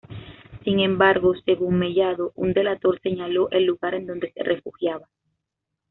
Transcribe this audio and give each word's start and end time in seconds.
Sin 0.63 0.79
embargo, 0.79 1.35
según 1.45 1.77
Mellado, 1.77 2.31
un 2.33 2.53
delator 2.53 2.99
señaló 3.03 3.51
el 3.51 3.65
lugar 3.65 3.93
en 3.93 4.07
donde 4.07 4.31
se 4.33 4.41
refugiaba. 4.41 5.07